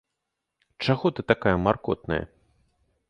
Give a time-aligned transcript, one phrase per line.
[0.87, 2.21] Чаго ты такая маркотная?